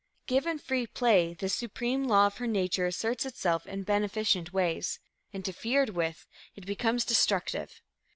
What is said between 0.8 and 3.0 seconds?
play, this supreme law of her nature